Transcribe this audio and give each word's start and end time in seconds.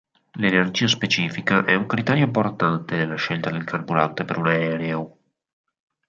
L'energia 0.39 0.87
specifica 0.87 1.63
è 1.63 1.75
un 1.75 1.85
criterio 1.85 2.25
importante 2.25 2.95
nella 2.95 3.17
scelta 3.17 3.51
del 3.51 3.63
carburante 3.65 4.25
per 4.25 4.39
un 4.39 4.47
aereo. 4.47 5.17